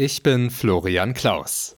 Ich 0.00 0.22
bin 0.22 0.50
Florian 0.50 1.12
Klaus. 1.12 1.76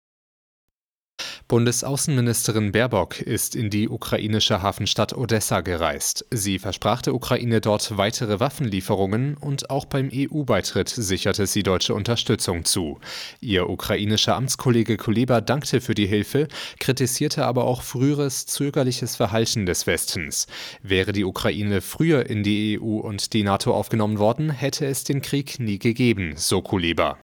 Bundesaußenministerin 1.48 2.70
Baerbock 2.70 3.22
ist 3.22 3.56
in 3.56 3.70
die 3.70 3.88
ukrainische 3.88 4.60
Hafenstadt 4.60 5.16
Odessa 5.16 5.62
gereist. 5.62 6.26
Sie 6.30 6.58
versprach 6.58 7.00
der 7.00 7.14
Ukraine 7.14 7.62
dort 7.62 7.96
weitere 7.96 8.38
Waffenlieferungen 8.38 9.38
und 9.38 9.70
auch 9.70 9.86
beim 9.86 10.10
EU-Beitritt 10.12 10.90
sicherte 10.90 11.46
sie 11.46 11.62
deutsche 11.62 11.94
Unterstützung 11.94 12.66
zu. 12.66 13.00
Ihr 13.40 13.70
ukrainischer 13.70 14.36
Amtskollege 14.36 14.98
Kuleba 14.98 15.40
dankte 15.40 15.80
für 15.80 15.94
die 15.94 16.06
Hilfe, 16.06 16.46
kritisierte 16.78 17.46
aber 17.46 17.64
auch 17.64 17.80
früheres 17.80 18.44
zögerliches 18.44 19.16
Verhalten 19.16 19.64
des 19.64 19.86
Westens. 19.86 20.46
Wäre 20.82 21.12
die 21.12 21.24
Ukraine 21.24 21.80
früher 21.80 22.28
in 22.28 22.42
die 22.42 22.78
EU 22.78 22.98
und 22.98 23.32
die 23.32 23.44
NATO 23.44 23.72
aufgenommen 23.72 24.18
worden, 24.18 24.50
hätte 24.50 24.84
es 24.84 25.04
den 25.04 25.22
Krieg 25.22 25.58
nie 25.58 25.78
gegeben, 25.78 26.34
so 26.36 26.60
Kuleba. 26.60 27.18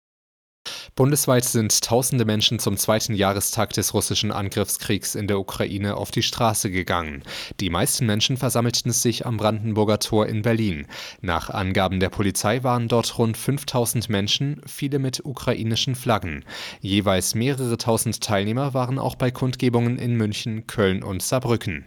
Bundesweit 0.96 1.44
sind 1.44 1.82
tausende 1.82 2.24
Menschen 2.24 2.60
zum 2.60 2.76
zweiten 2.76 3.14
Jahrestag 3.14 3.72
des 3.72 3.94
russischen 3.94 4.30
Angriffskriegs 4.30 5.16
in 5.16 5.26
der 5.26 5.40
Ukraine 5.40 5.96
auf 5.96 6.12
die 6.12 6.22
Straße 6.22 6.70
gegangen. 6.70 7.24
Die 7.58 7.68
meisten 7.68 8.06
Menschen 8.06 8.36
versammelten 8.36 8.92
sich 8.92 9.26
am 9.26 9.36
Brandenburger 9.36 9.98
Tor 9.98 10.26
in 10.28 10.42
Berlin. 10.42 10.86
Nach 11.20 11.50
Angaben 11.50 11.98
der 11.98 12.10
Polizei 12.10 12.62
waren 12.62 12.86
dort 12.86 13.18
rund 13.18 13.36
5000 13.36 14.08
Menschen, 14.08 14.60
viele 14.66 15.00
mit 15.00 15.24
ukrainischen 15.24 15.96
Flaggen. 15.96 16.44
Jeweils 16.80 17.34
mehrere 17.34 17.76
tausend 17.76 18.20
Teilnehmer 18.20 18.72
waren 18.72 19.00
auch 19.00 19.16
bei 19.16 19.32
Kundgebungen 19.32 19.98
in 19.98 20.14
München, 20.14 20.68
Köln 20.68 21.02
und 21.02 21.22
Saarbrücken. 21.22 21.84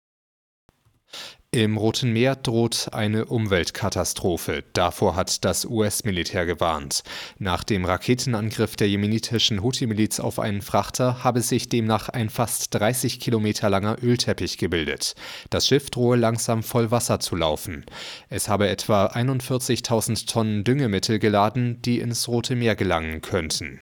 Im 1.58 1.76
Roten 1.76 2.14
Meer 2.14 2.36
droht 2.36 2.90
eine 2.92 3.26
Umweltkatastrophe. 3.26 4.64
Davor 4.74 5.16
hat 5.16 5.44
das 5.44 5.66
US-Militär 5.66 6.46
gewarnt. 6.46 7.02
Nach 7.40 7.64
dem 7.64 7.84
Raketenangriff 7.84 8.76
der 8.76 8.88
jemenitischen 8.88 9.64
Houthi-Miliz 9.64 10.20
auf 10.20 10.38
einen 10.38 10.62
Frachter 10.62 11.24
habe 11.24 11.42
sich 11.42 11.68
demnach 11.68 12.10
ein 12.10 12.30
fast 12.30 12.76
30 12.76 13.20
Kilometer 13.20 13.72
langer 13.72 13.98
Ölteppich 14.04 14.60
gebildet. 14.60 15.16
Das 15.50 15.66
Schiff 15.66 15.90
drohe 15.90 16.16
langsam 16.16 16.62
voll 16.62 16.92
Wasser 16.92 17.20
zu 17.20 17.36
laufen. 17.36 17.88
Es 18.30 18.50
habe 18.50 18.70
etwa 18.70 19.08
41.000 19.08 20.28
Tonnen 20.28 20.64
Düngemittel 20.64 21.18
geladen, 21.18 21.82
die 21.82 22.02
ins 22.02 22.28
Rote 22.28 22.56
Meer 22.56 22.76
gelangen 22.76 23.22
könnten. 23.22 23.80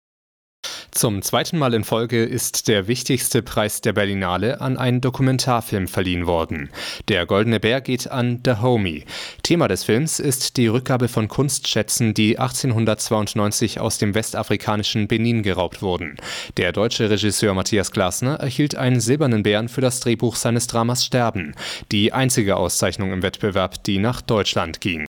Zum 0.92 1.22
zweiten 1.22 1.56
Mal 1.56 1.72
in 1.74 1.84
Folge 1.84 2.24
ist 2.24 2.66
der 2.66 2.88
wichtigste 2.88 3.42
Preis 3.42 3.80
der 3.80 3.92
Berlinale 3.92 4.60
an 4.60 4.76
einen 4.76 5.00
Dokumentarfilm 5.00 5.86
verliehen 5.86 6.26
worden. 6.26 6.70
Der 7.08 7.26
Goldene 7.26 7.60
Bär 7.60 7.80
geht 7.80 8.10
an 8.10 8.40
The 8.44 8.56
Homie. 8.60 9.04
Thema 9.44 9.68
des 9.68 9.84
Films 9.84 10.18
ist 10.18 10.56
die 10.56 10.66
Rückgabe 10.66 11.06
von 11.06 11.28
Kunstschätzen, 11.28 12.12
die 12.12 12.38
1892 12.38 13.78
aus 13.78 13.98
dem 13.98 14.14
westafrikanischen 14.14 15.06
Benin 15.06 15.44
geraubt 15.44 15.80
wurden. 15.80 16.16
Der 16.56 16.72
deutsche 16.72 17.08
Regisseur 17.08 17.54
Matthias 17.54 17.92
Glasner 17.92 18.34
erhielt 18.34 18.74
einen 18.74 19.00
silbernen 19.00 19.44
Bären 19.44 19.68
für 19.68 19.80
das 19.80 20.00
Drehbuch 20.00 20.34
seines 20.34 20.66
Dramas 20.66 21.04
Sterben, 21.04 21.54
die 21.92 22.12
einzige 22.12 22.56
Auszeichnung 22.56 23.12
im 23.12 23.22
Wettbewerb, 23.22 23.84
die 23.84 23.98
nach 23.98 24.20
Deutschland 24.20 24.80
ging. 24.80 25.06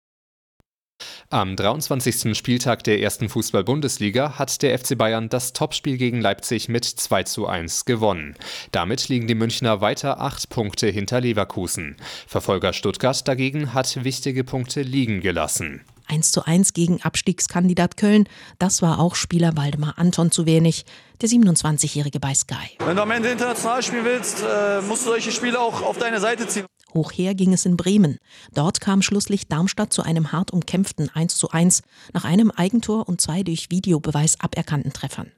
Am 1.30 1.56
23. 1.56 2.36
Spieltag 2.36 2.84
der 2.84 3.00
ersten 3.00 3.28
Fußball-Bundesliga 3.28 4.38
hat 4.38 4.62
der 4.62 4.78
FC 4.78 4.96
Bayern 4.96 5.28
das 5.28 5.52
Topspiel 5.52 5.96
gegen 5.96 6.20
Leipzig 6.20 6.68
mit 6.68 6.84
2 6.84 7.22
zu 7.24 7.46
1 7.46 7.86
gewonnen. 7.86 8.36
Damit 8.72 9.08
liegen 9.08 9.26
die 9.26 9.34
Münchner 9.34 9.80
weiter 9.80 10.20
acht 10.20 10.50
Punkte 10.50 10.86
hinter 10.86 11.20
Leverkusen. 11.20 11.96
Verfolger 12.26 12.72
Stuttgart 12.72 13.26
dagegen 13.26 13.72
hat 13.72 14.04
wichtige 14.04 14.44
Punkte 14.44 14.82
liegen 14.82 15.22
gelassen. 15.22 15.80
1 16.06 16.32
zu 16.32 16.44
1 16.44 16.74
gegen 16.74 17.00
Abstiegskandidat 17.00 17.96
Köln. 17.96 18.28
Das 18.58 18.82
war 18.82 19.00
auch 19.00 19.14
Spieler 19.14 19.56
Waldemar 19.56 19.94
Anton 19.96 20.30
zu 20.30 20.44
wenig. 20.44 20.84
Der 21.22 21.30
27-Jährige 21.30 22.20
bei 22.20 22.34
Sky. 22.34 22.76
Wenn 22.84 22.96
du 22.96 23.02
am 23.02 23.10
Ende 23.10 23.30
international 23.30 23.82
spielen 23.82 24.04
willst, 24.04 24.42
äh, 24.42 24.82
musst 24.82 25.06
du 25.06 25.10
solche 25.10 25.32
Spiele 25.32 25.58
auch 25.58 25.82
auf 25.82 25.96
deine 25.96 26.20
Seite 26.20 26.46
ziehen. 26.46 26.66
Hoch 26.94 27.12
her 27.12 27.34
ging 27.34 27.52
es 27.52 27.66
in 27.66 27.76
Bremen. 27.76 28.18
Dort 28.52 28.80
kam 28.80 29.02
schlusslich 29.02 29.48
Darmstadt 29.48 29.92
zu 29.92 30.02
einem 30.02 30.32
hart 30.32 30.52
umkämpften 30.52 31.10
1 31.12 31.36
zu 31.36 31.50
1 31.50 31.82
nach 32.12 32.24
einem 32.24 32.50
Eigentor 32.50 33.08
und 33.08 33.20
zwei 33.20 33.42
durch 33.42 33.70
Videobeweis 33.70 34.40
aberkannten 34.40 34.92
Treffern. 34.92 35.32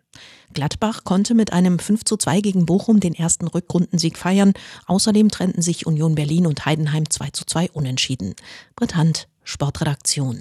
Gladbach 0.53 1.05
konnte 1.05 1.35
mit 1.35 1.53
einem 1.53 1.79
5 1.79 2.05
zu 2.05 2.17
2 2.17 2.41
gegen 2.41 2.67
Bochum 2.67 3.01
den 3.01 3.15
ersten 3.15 3.47
Rückrundensieg 3.47 4.17
feiern. 4.17 4.53
Außerdem 4.87 5.31
trennten 5.31 5.63
sich 5.63 5.87
Union 5.87 6.15
Berlin 6.15 6.47
und 6.47 6.65
Heidenheim 6.65 7.09
2 7.09 7.31
zu 7.31 7.45
2 7.45 7.71
unentschieden. 7.73 8.35
Britt 8.77 8.95
Hand, 8.95 9.29
Sportredaktion. 9.45 10.35